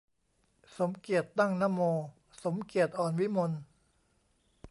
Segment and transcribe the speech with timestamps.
[0.77, 1.79] สมเกียรติ ตั้งนโม
[2.43, 3.51] สมเกียรติ อ่อนวิมล